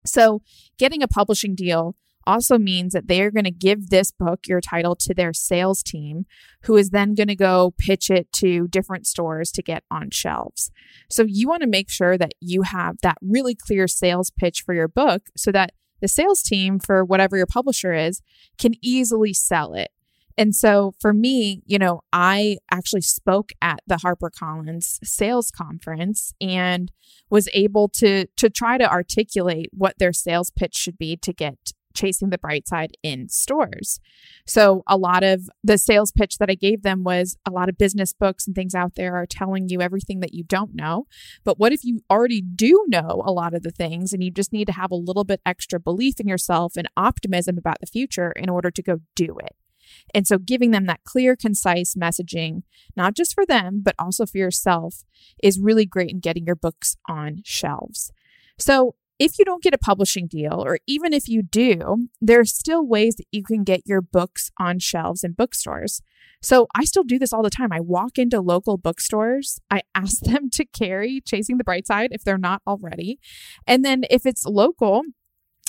So, 0.04 0.42
getting 0.78 1.02
a 1.02 1.08
publishing 1.08 1.54
deal 1.54 1.94
also 2.26 2.58
means 2.58 2.92
that 2.92 3.08
they 3.08 3.22
are 3.22 3.30
going 3.30 3.44
to 3.44 3.50
give 3.50 3.88
this 3.88 4.10
book, 4.10 4.40
your 4.46 4.60
title, 4.60 4.94
to 4.96 5.14
their 5.14 5.32
sales 5.32 5.82
team, 5.82 6.26
who 6.64 6.76
is 6.76 6.90
then 6.90 7.14
going 7.14 7.28
to 7.28 7.36
go 7.36 7.74
pitch 7.78 8.10
it 8.10 8.32
to 8.34 8.68
different 8.68 9.06
stores 9.06 9.50
to 9.52 9.62
get 9.62 9.84
on 9.90 10.10
shelves. 10.10 10.70
So 11.08 11.24
you 11.26 11.48
want 11.48 11.62
to 11.62 11.68
make 11.68 11.90
sure 11.90 12.18
that 12.18 12.32
you 12.40 12.62
have 12.62 12.96
that 13.02 13.18
really 13.22 13.54
clear 13.54 13.88
sales 13.88 14.30
pitch 14.30 14.62
for 14.64 14.74
your 14.74 14.88
book 14.88 15.28
so 15.36 15.50
that 15.52 15.72
the 16.00 16.08
sales 16.08 16.42
team 16.42 16.78
for 16.78 17.04
whatever 17.04 17.36
your 17.36 17.46
publisher 17.46 17.92
is 17.92 18.22
can 18.58 18.74
easily 18.82 19.32
sell 19.34 19.74
it. 19.74 19.90
And 20.38 20.54
so 20.54 20.94
for 21.00 21.12
me, 21.12 21.62
you 21.66 21.78
know, 21.78 22.00
I 22.12 22.58
actually 22.70 23.02
spoke 23.02 23.52
at 23.60 23.80
the 23.86 23.96
HarperCollins 23.96 24.98
sales 25.04 25.50
conference 25.50 26.32
and 26.40 26.90
was 27.28 27.48
able 27.52 27.88
to 27.96 28.26
to 28.36 28.48
try 28.48 28.78
to 28.78 28.90
articulate 28.90 29.68
what 29.72 29.98
their 29.98 30.14
sales 30.14 30.50
pitch 30.50 30.76
should 30.76 30.96
be 30.96 31.16
to 31.18 31.32
get 31.34 31.72
chasing 31.94 32.30
the 32.30 32.38
bright 32.38 32.68
side 32.68 32.96
in 33.02 33.28
stores. 33.28 34.00
So, 34.46 34.82
a 34.86 34.96
lot 34.96 35.22
of 35.22 35.48
the 35.62 35.78
sales 35.78 36.12
pitch 36.12 36.38
that 36.38 36.50
I 36.50 36.54
gave 36.54 36.82
them 36.82 37.04
was 37.04 37.36
a 37.46 37.50
lot 37.50 37.68
of 37.68 37.78
business 37.78 38.12
books 38.12 38.46
and 38.46 38.54
things 38.54 38.74
out 38.74 38.94
there 38.94 39.16
are 39.16 39.26
telling 39.26 39.68
you 39.68 39.80
everything 39.80 40.20
that 40.20 40.34
you 40.34 40.44
don't 40.44 40.74
know. 40.74 41.06
But 41.44 41.58
what 41.58 41.72
if 41.72 41.84
you 41.84 42.00
already 42.10 42.40
do 42.40 42.84
know 42.88 43.22
a 43.24 43.32
lot 43.32 43.54
of 43.54 43.62
the 43.62 43.70
things 43.70 44.12
and 44.12 44.22
you 44.22 44.30
just 44.30 44.52
need 44.52 44.66
to 44.66 44.72
have 44.72 44.90
a 44.90 44.96
little 44.96 45.24
bit 45.24 45.40
extra 45.44 45.80
belief 45.80 46.20
in 46.20 46.28
yourself 46.28 46.76
and 46.76 46.88
optimism 46.96 47.58
about 47.58 47.80
the 47.80 47.86
future 47.86 48.32
in 48.32 48.48
order 48.48 48.70
to 48.70 48.82
go 48.82 49.00
do 49.14 49.36
it? 49.38 49.56
And 50.14 50.26
so, 50.26 50.38
giving 50.38 50.70
them 50.70 50.86
that 50.86 51.04
clear, 51.04 51.36
concise 51.36 51.94
messaging, 51.94 52.62
not 52.96 53.14
just 53.14 53.34
for 53.34 53.46
them, 53.46 53.80
but 53.82 53.94
also 53.98 54.26
for 54.26 54.38
yourself, 54.38 55.04
is 55.42 55.58
really 55.58 55.86
great 55.86 56.10
in 56.10 56.20
getting 56.20 56.46
your 56.46 56.56
books 56.56 56.96
on 57.08 57.42
shelves. 57.44 58.12
So, 58.58 58.94
if 59.20 59.38
you 59.38 59.44
don't 59.44 59.62
get 59.62 59.74
a 59.74 59.78
publishing 59.78 60.26
deal, 60.26 60.64
or 60.64 60.78
even 60.86 61.12
if 61.12 61.28
you 61.28 61.42
do, 61.42 62.08
there 62.22 62.40
are 62.40 62.44
still 62.46 62.84
ways 62.84 63.16
that 63.16 63.26
you 63.30 63.44
can 63.44 63.64
get 63.64 63.82
your 63.84 64.00
books 64.00 64.50
on 64.58 64.78
shelves 64.78 65.22
in 65.22 65.32
bookstores. 65.32 66.00
So 66.42 66.66
I 66.74 66.84
still 66.84 67.04
do 67.04 67.18
this 67.18 67.32
all 67.32 67.42
the 67.42 67.50
time. 67.50 67.70
I 67.70 67.80
walk 67.80 68.16
into 68.16 68.40
local 68.40 68.78
bookstores, 68.78 69.60
I 69.70 69.82
ask 69.94 70.20
them 70.20 70.48
to 70.54 70.64
carry 70.64 71.20
Chasing 71.20 71.58
the 71.58 71.64
Bright 71.64 71.86
Side 71.86 72.08
if 72.12 72.24
they're 72.24 72.38
not 72.38 72.62
already. 72.66 73.20
And 73.66 73.84
then 73.84 74.04
if 74.08 74.24
it's 74.24 74.46
local, 74.46 75.02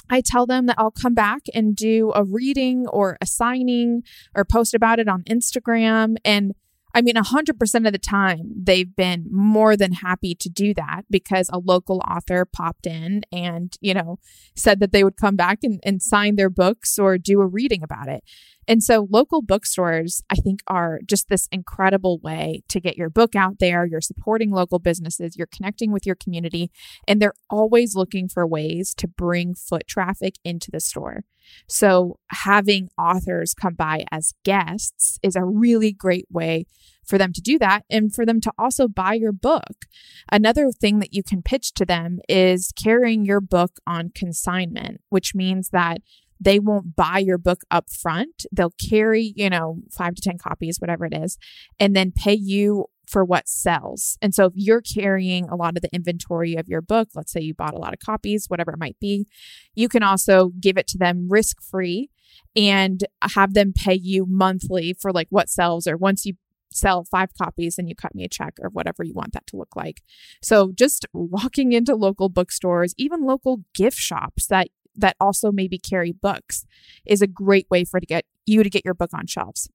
I 0.10 0.22
tell 0.22 0.46
them 0.46 0.66
that 0.68 0.78
I'll 0.80 0.92
come 0.92 1.14
back 1.14 1.42
and 1.54 1.76
do 1.76 2.14
a 2.16 2.24
reading 2.24 2.88
or 2.88 3.18
a 3.22 3.26
signing 3.26 4.04
or 4.34 4.46
post 4.46 4.74
about 4.74 5.00
it 5.00 5.10
on 5.10 5.24
Instagram. 5.24 6.16
And 6.24 6.54
I 6.94 7.02
mean, 7.02 7.16
100% 7.16 7.88
of 7.88 7.92
the 7.94 8.00
time, 8.00 8.52
they've 8.56 8.94
been 8.96 9.28
more 9.32 9.78
than 9.78 9.94
happy 9.94 10.36
to 10.36 10.50
do 10.50 10.74
that 10.74 11.04
because 11.10 11.50
a 11.52 11.60
local 11.60 12.02
author 12.10 12.46
popped 12.46 12.86
in 12.86 13.24
and, 13.32 13.76
you 13.82 13.94
know, 13.94 14.20
said 14.56 14.80
that 14.80 14.92
they 14.92 15.04
would 15.04 15.18
come 15.18 15.36
back 15.36 15.60
and, 15.64 15.80
and 15.84 16.02
sign 16.02 16.36
their 16.36 16.50
books 16.50 17.00
or 17.00 17.18
do 17.18 17.40
a 17.42 17.46
reading 17.46 17.84
about 17.84 18.08
it. 18.08 18.24
And 18.68 18.84
so 18.84 19.08
local 19.10 19.42
bookstores, 19.42 20.22
I 20.30 20.36
think, 20.36 20.62
are 20.68 21.00
just 21.06 21.30
this 21.30 21.48
incredible 21.52 22.20
way 22.20 22.64
to 22.70 22.80
get 22.80 22.98
your 22.98 23.10
book 23.10 23.36
out 23.36 23.60
there. 23.60 23.86
You're 23.86 24.02
supporting 24.02 24.52
local 24.52 24.80
businesses, 24.80 25.36
you're 25.36 25.48
connecting 25.48 25.92
with 25.92 26.06
your 26.06 26.16
community, 26.16 26.72
and 27.08 27.22
they're 27.22 27.34
always 27.50 27.96
looking 27.96 28.28
for 28.28 28.46
ways 28.46 28.94
to 28.96 29.08
bring 29.08 29.56
foot 29.56 29.88
traffic 29.88 30.36
into 30.44 30.70
the 30.72 30.80
store. 30.80 31.24
So 31.68 32.20
having 32.30 32.90
authors 32.98 33.54
come 33.54 33.74
by 33.74 34.06
as 34.12 34.34
guests 34.44 35.20
is 35.24 35.36
a 35.36 35.44
really 35.44 35.92
great 35.92 36.28
way 36.30 36.66
for 37.06 37.18
them 37.18 37.34
to 37.34 37.42
do 37.42 37.58
that 37.60 37.84
and 37.90 38.14
for 38.14 38.26
them 38.26 38.40
to 38.42 38.52
also 38.58 38.88
buy 38.88 39.14
your 39.14 39.32
book. 39.34 39.86
Another 40.32 40.72
thing 40.72 41.00
that 41.00 41.14
you 41.14 41.24
can 41.24 41.42
pitch 41.42 41.74
to 41.74 41.86
them 41.86 42.20
is 42.30 42.72
carrying 42.82 43.26
your 43.26 43.42
book 43.42 43.80
on 43.88 44.12
consignment, 44.14 45.02
which 45.10 45.34
means 45.34 45.70
that 45.70 46.02
they 46.42 46.60
won't 46.60 46.96
buy 46.96 47.20
your 47.20 47.38
book 47.38 47.62
up 47.70 47.90
front. 47.90 48.46
They'll 48.52 48.74
carry, 48.90 49.34
you 49.36 49.50
know, 49.50 49.78
five 49.92 50.16
to 50.16 50.22
10 50.22 50.40
copies, 50.40 50.80
whatever 50.80 51.06
it 51.06 51.14
is, 51.14 51.38
and 51.80 51.96
then 51.96 52.12
pay 52.12 52.34
you 52.34 52.88
for 53.06 53.24
what 53.24 53.48
sells. 53.48 54.18
And 54.22 54.34
so 54.34 54.46
if 54.46 54.54
you're 54.56 54.82
carrying 54.82 55.48
a 55.50 55.56
lot 55.56 55.76
of 55.78 55.84
the 55.84 55.94
inventory 55.94 56.56
of 56.56 56.68
your 56.68 56.82
book, 56.82 57.10
let's 57.14 57.32
say 57.32 57.42
you 57.42 57.54
bought 57.54 57.76
a 57.76 57.80
lot 57.80 57.94
of 57.94 58.00
copies, 58.00 58.48
whatever 58.48 58.72
it 58.72 58.80
might 58.80 58.98
be, 59.00 59.28
you 59.76 59.88
can 59.88 60.02
also 60.02 60.52
give 60.60 60.78
it 60.78 60.88
to 60.88 60.98
them 60.98 61.28
risk 61.30 61.62
free 61.62 62.10
and 62.56 63.04
have 63.34 63.54
them 63.54 63.74
pay 63.74 63.94
you 63.94 64.26
monthly 64.26 64.94
for 64.94 65.12
like 65.12 65.28
what 65.30 65.50
sells 65.50 65.86
or 65.86 65.96
once 65.96 66.26
you 66.26 66.34
sell 66.74 67.04
five 67.04 67.34
copies 67.34 67.78
and 67.78 67.90
you 67.90 67.96
cut 67.96 68.16
me 68.16 68.24
a 68.24 68.30
check 68.30 68.54
or 68.62 68.70
whatever 68.70 69.04
you 69.04 69.14
want 69.14 69.34
that 69.34 69.46
to 69.48 69.58
look 69.58 69.76
like. 69.76 70.02
So 70.42 70.72
just 70.74 71.06
walking 71.14 71.74
into 71.74 71.96
local 71.96 72.30
bookstores, 72.30 72.94
even 72.98 73.26
local 73.26 73.66
gift 73.76 73.98
shops 73.98 74.48
that 74.48 74.70
that 74.96 75.16
also 75.20 75.52
maybe 75.52 75.78
carry 75.78 76.12
books 76.12 76.66
is 77.06 77.22
a 77.22 77.28
great 77.28 77.68
way 77.70 77.84
for 77.84 78.00
to 78.00 78.06
get 78.06 78.26
you 78.46 78.64
to 78.64 78.70
get 78.70 78.86
your 78.86 78.94
book 78.94 79.12
on 79.14 79.28
shelves. 79.28 79.70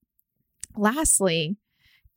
Lastly, 0.76 1.56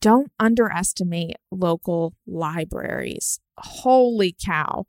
don't 0.01 0.31
underestimate 0.39 1.35
local 1.51 2.13
libraries. 2.25 3.39
Holy 3.57 4.35
cow. 4.43 4.85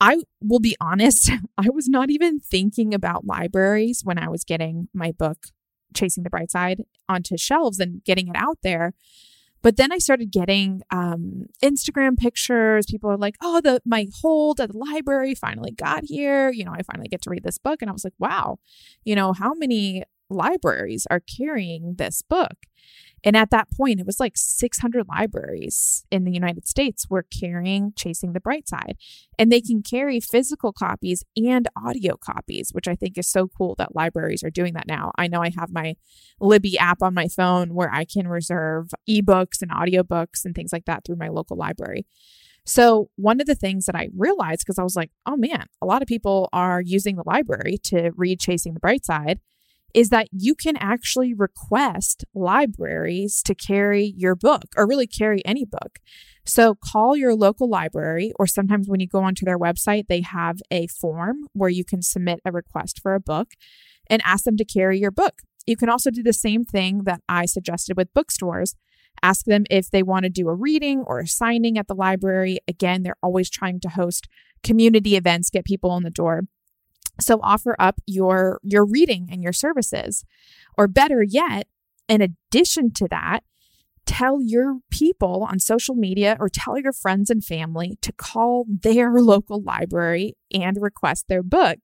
I 0.00 0.22
will 0.40 0.60
be 0.60 0.76
honest, 0.80 1.30
I 1.58 1.68
was 1.70 1.88
not 1.88 2.10
even 2.10 2.40
thinking 2.40 2.94
about 2.94 3.26
libraries 3.26 4.02
when 4.04 4.18
I 4.18 4.28
was 4.28 4.44
getting 4.44 4.88
my 4.94 5.12
book, 5.12 5.48
Chasing 5.94 6.22
the 6.24 6.30
Bright 6.30 6.50
Side, 6.50 6.84
onto 7.08 7.36
shelves 7.36 7.80
and 7.80 8.02
getting 8.04 8.28
it 8.28 8.36
out 8.36 8.58
there. 8.62 8.94
But 9.62 9.76
then 9.76 9.92
I 9.92 9.98
started 9.98 10.30
getting 10.30 10.82
um, 10.90 11.46
Instagram 11.62 12.16
pictures. 12.16 12.86
People 12.86 13.10
are 13.10 13.16
like, 13.16 13.36
"Oh, 13.42 13.60
the 13.60 13.80
my 13.84 14.06
hold 14.22 14.60
at 14.60 14.72
the 14.72 14.78
library 14.78 15.34
finally 15.34 15.72
got 15.72 16.04
here. 16.04 16.50
You 16.50 16.64
know, 16.64 16.72
I 16.72 16.82
finally 16.82 17.08
get 17.08 17.22
to 17.22 17.30
read 17.30 17.44
this 17.44 17.58
book." 17.58 17.82
And 17.82 17.90
I 17.90 17.92
was 17.92 18.04
like, 18.04 18.14
"Wow, 18.18 18.58
you 19.04 19.14
know, 19.14 19.32
how 19.32 19.54
many 19.54 20.04
libraries 20.30 21.06
are 21.10 21.20
carrying 21.20 21.94
this 21.96 22.22
book?" 22.22 22.66
And 23.24 23.36
at 23.36 23.50
that 23.50 23.70
point, 23.70 24.00
it 24.00 24.06
was 24.06 24.20
like 24.20 24.32
600 24.36 25.06
libraries 25.08 26.04
in 26.10 26.24
the 26.24 26.32
United 26.32 26.66
States 26.66 27.06
were 27.08 27.22
carrying 27.22 27.92
Chasing 27.96 28.32
the 28.32 28.40
Bright 28.40 28.68
Side. 28.68 28.96
And 29.38 29.50
they 29.50 29.60
can 29.60 29.82
carry 29.82 30.20
physical 30.20 30.72
copies 30.72 31.22
and 31.36 31.68
audio 31.76 32.16
copies, 32.16 32.70
which 32.72 32.88
I 32.88 32.94
think 32.94 33.18
is 33.18 33.30
so 33.30 33.48
cool 33.48 33.74
that 33.78 33.94
libraries 33.94 34.42
are 34.42 34.50
doing 34.50 34.74
that 34.74 34.86
now. 34.86 35.12
I 35.18 35.28
know 35.28 35.42
I 35.42 35.50
have 35.58 35.72
my 35.72 35.96
Libby 36.40 36.78
app 36.78 37.02
on 37.02 37.14
my 37.14 37.28
phone 37.28 37.74
where 37.74 37.92
I 37.92 38.04
can 38.04 38.28
reserve 38.28 38.90
ebooks 39.08 39.60
and 39.60 39.70
audiobooks 39.70 40.44
and 40.44 40.54
things 40.54 40.72
like 40.72 40.86
that 40.86 41.04
through 41.04 41.16
my 41.16 41.28
local 41.28 41.56
library. 41.56 42.06
So, 42.66 43.10
one 43.16 43.40
of 43.40 43.46
the 43.46 43.54
things 43.54 43.86
that 43.86 43.96
I 43.96 44.10
realized, 44.14 44.60
because 44.60 44.78
I 44.78 44.82
was 44.82 44.94
like, 44.94 45.10
oh 45.26 45.36
man, 45.36 45.64
a 45.80 45.86
lot 45.86 46.02
of 46.02 46.08
people 46.08 46.48
are 46.52 46.80
using 46.80 47.16
the 47.16 47.22
library 47.26 47.78
to 47.84 48.12
read 48.16 48.38
Chasing 48.38 48.74
the 48.74 48.80
Bright 48.80 49.04
Side 49.04 49.40
is 49.94 50.08
that 50.10 50.28
you 50.32 50.54
can 50.54 50.76
actually 50.76 51.34
request 51.34 52.24
libraries 52.34 53.42
to 53.44 53.54
carry 53.54 54.14
your 54.16 54.34
book 54.34 54.64
or 54.76 54.86
really 54.86 55.06
carry 55.06 55.44
any 55.44 55.64
book. 55.64 55.98
So 56.44 56.74
call 56.74 57.16
your 57.16 57.34
local 57.34 57.68
library, 57.68 58.32
or 58.38 58.46
sometimes 58.46 58.88
when 58.88 59.00
you 59.00 59.06
go 59.06 59.22
onto 59.22 59.44
their 59.44 59.58
website, 59.58 60.06
they 60.08 60.22
have 60.22 60.60
a 60.70 60.86
form 60.86 61.46
where 61.52 61.68
you 61.68 61.84
can 61.84 62.02
submit 62.02 62.40
a 62.44 62.52
request 62.52 63.00
for 63.02 63.14
a 63.14 63.20
book 63.20 63.50
and 64.08 64.22
ask 64.24 64.44
them 64.44 64.56
to 64.56 64.64
carry 64.64 64.98
your 64.98 65.10
book. 65.10 65.42
You 65.66 65.76
can 65.76 65.88
also 65.88 66.10
do 66.10 66.22
the 66.22 66.32
same 66.32 66.64
thing 66.64 67.02
that 67.04 67.20
I 67.28 67.46
suggested 67.46 67.96
with 67.96 68.14
bookstores. 68.14 68.74
Ask 69.22 69.44
them 69.44 69.64
if 69.70 69.90
they 69.90 70.02
want 70.02 70.24
to 70.24 70.30
do 70.30 70.48
a 70.48 70.54
reading 70.54 71.04
or 71.06 71.20
a 71.20 71.26
signing 71.26 71.76
at 71.76 71.88
the 71.88 71.94
library. 71.94 72.58
Again, 72.66 73.02
they're 73.02 73.16
always 73.22 73.50
trying 73.50 73.80
to 73.80 73.90
host 73.90 74.26
community 74.62 75.16
events, 75.16 75.50
get 75.50 75.64
people 75.64 75.96
in 75.96 76.02
the 76.02 76.10
door. 76.10 76.42
So 77.20 77.40
offer 77.42 77.76
up 77.78 78.00
your 78.06 78.60
your 78.62 78.84
reading 78.84 79.28
and 79.30 79.42
your 79.42 79.52
services. 79.52 80.24
Or 80.78 80.88
better 80.88 81.22
yet, 81.22 81.66
in 82.08 82.22
addition 82.22 82.92
to 82.94 83.08
that, 83.10 83.40
tell 84.06 84.42
your 84.42 84.78
people 84.90 85.46
on 85.48 85.60
social 85.60 85.94
media 85.94 86.36
or 86.40 86.48
tell 86.48 86.78
your 86.78 86.92
friends 86.92 87.30
and 87.30 87.44
family 87.44 87.96
to 88.02 88.12
call 88.12 88.64
their 88.68 89.12
local 89.20 89.62
library 89.62 90.34
and 90.52 90.78
request 90.80 91.26
their 91.28 91.42
book. 91.42 91.78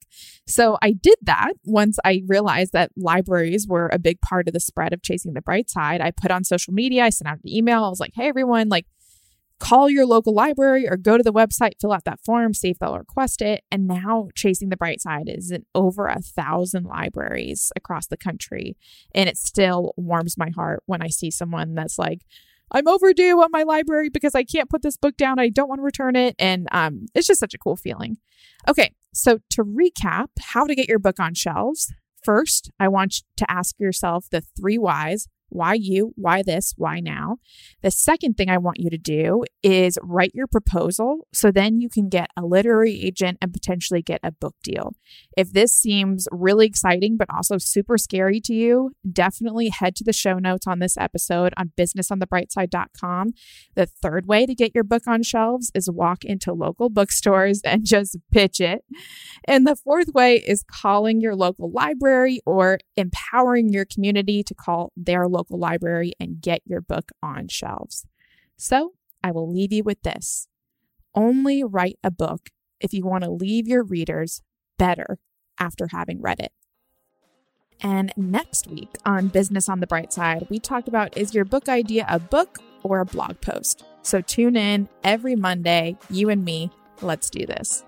So 0.47 0.77
I 0.83 0.93
did 0.93 1.17
that 1.23 1.53
once 1.65 1.99
I 2.05 2.23
realized 2.27 2.73
that 2.73 2.91
libraries 2.97 3.67
were 3.69 3.89
a 3.93 3.99
big 3.99 4.21
part 4.21 4.49
of 4.49 4.55
the 4.55 4.61
spread 4.61 4.93
of 4.93 5.03
chasing 5.03 5.35
the 5.35 5.43
bright 5.43 5.71
side. 5.71 6.01
I 6.01 6.11
put 6.11 6.31
on 6.31 6.43
social 6.43 6.73
media, 6.73 7.05
I 7.05 7.11
sent 7.11 7.29
out 7.29 7.39
an 7.45 7.49
email. 7.49 7.85
I 7.85 7.89
was 7.89 8.01
like, 8.01 8.13
"Hey 8.15 8.29
everyone, 8.29 8.69
like 8.69 8.87
call 9.59 9.89
your 9.89 10.07
local 10.07 10.35
library 10.35 10.89
or 10.89 10.97
go 10.97 11.17
to 11.17 11.23
the 11.23 11.33
website, 11.33 11.81
fill 11.81 11.93
out 11.93 12.05
that 12.05 12.21
form, 12.25 12.55
see 12.55 12.71
if 12.71 12.79
they'll 12.79 12.99
request 12.99 13.41
it. 13.41 13.65
And 13.71 13.87
now 13.87 14.29
Chasing 14.35 14.69
the 14.69 14.77
Bright 14.77 15.01
Side 15.01 15.29
is 15.29 15.51
in 15.51 15.65
over 15.75 16.07
a 16.07 16.21
thousand 16.21 16.85
libraries 16.85 17.73
across 17.75 18.07
the 18.07 18.17
country. 18.17 18.77
And 19.15 19.29
it 19.29 19.37
still 19.37 19.95
warms 19.97 20.37
my 20.37 20.51
heart 20.51 20.83
when 20.87 21.03
I 21.03 21.09
see 21.09 21.31
someone 21.31 21.75
that's 21.75 21.99
like, 21.99 22.23
I'm 22.73 22.89
overdue 22.89 23.41
on 23.41 23.51
my 23.53 23.63
library 23.63 24.09
because 24.09 24.35
I 24.35 24.43
can't 24.43 24.69
put 24.69 24.83
this 24.83 24.97
book 24.97 25.17
down. 25.17 25.39
I 25.39 25.49
don't 25.49 25.69
want 25.69 25.79
to 25.79 25.85
return 25.85 26.17
it. 26.17 26.35
And 26.39 26.69
um, 26.73 27.07
it's 27.15 27.27
just 27.27 27.41
such 27.41 27.55
a 27.55 27.59
cool 27.59 27.77
feeling. 27.77 28.19
Okay, 28.69 28.93
so 29.15 29.39
to 29.51 29.65
recap 29.65 30.27
how 30.41 30.67
to 30.67 30.75
get 30.75 30.89
your 30.89 30.99
book 30.99 31.21
on 31.21 31.35
shelves, 31.35 31.93
first, 32.23 32.71
I 32.81 32.89
want 32.89 33.23
to 33.37 33.51
ask 33.51 33.79
yourself 33.79 34.27
the 34.31 34.41
three 34.41 34.79
whys 34.79 35.29
why 35.49 35.75
you? 35.75 36.13
Why 36.17 36.43
this? 36.43 36.75
Why 36.77 37.01
now? 37.01 37.37
The 37.83 37.91
second 37.91 38.35
thing 38.35 38.49
I 38.49 38.59
want 38.59 38.79
you 38.81 38.91
to 38.91 38.99
do 38.99 39.45
is 39.63 39.99
write 40.03 40.33
your 40.35 40.47
proposal 40.47 41.27
so 41.33 41.51
then 41.51 41.81
you 41.81 41.89
can 41.89 42.09
get 42.09 42.31
a 42.37 42.45
literary 42.45 43.01
agent 43.03 43.39
and 43.41 43.53
potentially 43.53 44.03
get 44.03 44.21
a 44.23 44.33
book 44.33 44.55
deal. 44.63 44.95
If 45.37 45.53
this 45.53 45.73
seems 45.73 46.27
really 46.31 46.67
exciting 46.67 47.17
but 47.17 47.29
also 47.35 47.59
super 47.59 47.99
scary 47.99 48.41
to 48.43 48.55
you, 48.55 48.91
definitely 49.11 49.69
head 49.69 49.97
to 49.97 50.05
the 50.05 50.13
show 50.13 50.39
notes 50.39 50.67
on 50.67 50.79
this 50.79 50.97
episode 50.97 51.53
on 51.57 51.73
businessonthebrightside.com. 51.79 53.33
The 53.75 53.87
third 53.87 54.27
way 54.27 54.47
to 54.47 54.55
get 54.55 54.73
your 54.75 54.85
book 54.85 55.07
on 55.07 55.23
shelves 55.23 55.71
is 55.75 55.91
walk 55.91 56.25
into 56.25 56.53
local 56.53 56.91
bookstores 56.91 57.61
and 57.65 57.85
just 57.85 58.19
pitch 58.33 58.61
it. 58.61 58.85
And 59.49 59.67
the 59.67 59.77
fourth 59.77 60.09
way 60.13 60.37
is 60.37 60.65
calling 60.65 61.21
your 61.21 61.37
local 61.37 61.71
library 61.71 62.41
or 62.45 62.79
empowering 62.97 63.73
your 63.73 63.85
community 63.85 64.43
to 64.43 64.55
call 64.55 64.93
their 64.97 65.29
local 65.29 65.59
library 65.59 66.13
and 66.19 66.41
get 66.41 66.63
your 66.65 66.81
book 66.81 67.13
on 67.23 67.49
shelves. 67.49 68.07
So 68.57 68.95
I 69.23 69.31
will 69.31 69.53
leave 69.53 69.73
you 69.73 69.85
with 69.85 70.03
this 70.03 70.49
only 71.17 71.65
write 71.65 71.99
a 72.05 72.11
book 72.11 72.51
if 72.79 72.93
you 72.93 73.05
want 73.05 73.25
to 73.25 73.31
leave 73.31 73.67
your 73.67 73.83
readers 73.83 74.43
better 74.79 75.19
after 75.59 75.89
having 75.91 76.21
read 76.21 76.39
it. 76.39 76.53
And 77.83 78.13
next 78.17 78.69
week 78.69 78.91
on 79.05 79.29
Business 79.29 79.69
on 79.69 79.81
the 79.81 79.87
Bright 79.87 80.13
Side, 80.13 80.47
we 80.49 80.59
talked 80.59 80.89
about 80.89 81.17
is 81.17 81.35
your 81.35 81.45
book 81.45 81.69
idea 81.69 82.07
a 82.09 82.19
book 82.19 82.59
or 82.83 83.01
a 83.01 83.07
blog 83.07 83.41
post? 83.41 83.83
So 84.03 84.21
tune 84.21 84.57
in 84.57 84.89
every 85.03 85.35
Monday, 85.35 85.97
you 86.11 86.31
and 86.31 86.45
me. 86.45 86.71
Let's 87.03 87.29
do 87.29 87.45
this. 87.45 87.85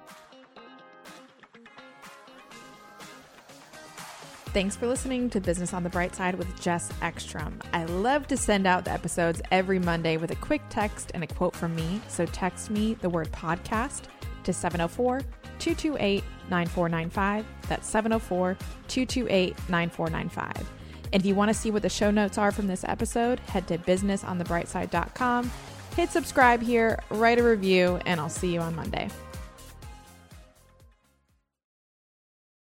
Thanks 4.55 4.75
for 4.75 4.87
listening 4.87 5.29
to 5.31 5.41
Business 5.41 5.75
on 5.75 5.83
the 5.83 5.91
Bright 5.91 6.15
Side 6.15 6.35
with 6.35 6.59
Jess 6.59 6.91
Ekstrom. 7.03 7.61
I 7.75 7.85
love 7.85 8.27
to 8.29 8.37
send 8.37 8.67
out 8.67 8.87
the 8.87 8.91
episodes 8.91 9.43
every 9.51 9.79
Monday 9.79 10.17
with 10.17 10.31
a 10.31 10.37
quick 10.37 10.63
text 10.71 11.11
and 11.13 11.23
a 11.23 11.27
quote 11.27 11.55
from 11.55 11.77
me. 11.77 12.01
So 12.09 12.25
text 12.25 12.71
me 12.71 12.95
the 12.95 13.11
word 13.11 13.31
podcast 13.31 14.05
to 14.45 14.53
704 14.55 15.21
228 15.59 16.25
9495. 16.49 17.45
That's 17.69 17.89
704 17.89 18.57
228 18.89 19.51
9495. 19.69 20.71
And 21.13 21.23
if 21.23 21.27
you 21.27 21.35
want 21.35 21.51
to 21.51 21.55
see 21.55 21.71
what 21.71 21.83
the 21.83 21.91
show 21.91 22.11
notes 22.11 22.39
are 22.39 22.51
from 22.51 22.67
this 22.67 22.85
episode, 22.85 23.41
head 23.41 23.69
to 23.69 23.77
businessonthebrightside.com, 23.77 25.51
hit 25.95 26.11
subscribe 26.11 26.63
here, 26.63 26.99
write 27.11 27.39
a 27.39 27.43
review, 27.43 28.01
and 28.07 28.19
I'll 28.19 28.29
see 28.31 28.55
you 28.55 28.61
on 28.61 28.75
Monday. 28.75 29.11